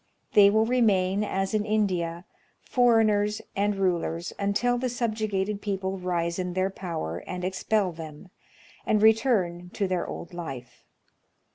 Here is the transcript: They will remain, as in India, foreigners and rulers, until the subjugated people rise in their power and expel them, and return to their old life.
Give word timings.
They 0.33 0.49
will 0.49 0.65
remain, 0.65 1.23
as 1.23 1.53
in 1.53 1.63
India, 1.63 2.25
foreigners 2.59 3.39
and 3.55 3.75
rulers, 3.75 4.33
until 4.39 4.79
the 4.79 4.89
subjugated 4.89 5.61
people 5.61 5.99
rise 5.99 6.39
in 6.39 6.53
their 6.53 6.71
power 6.71 7.19
and 7.27 7.45
expel 7.45 7.91
them, 7.91 8.29
and 8.83 8.99
return 8.99 9.69
to 9.75 9.87
their 9.87 10.07
old 10.07 10.33
life. 10.33 10.83